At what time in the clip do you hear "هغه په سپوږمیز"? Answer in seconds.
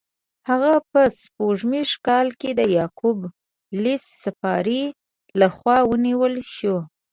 0.49-1.89